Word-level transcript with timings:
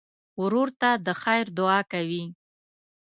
ورور 0.41 0.69
ته 0.81 0.89
د 1.05 1.07
خیر 1.21 1.45
دعا 1.57 1.79
کوې. 1.91 2.23